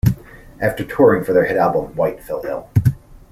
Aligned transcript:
After 0.59 0.83
touring 0.83 1.23
for 1.23 1.31
their 1.31 1.45
hit 1.45 1.57
album, 1.57 1.95
White 1.95 2.23
fell 2.23 2.41
ill. 2.43 2.67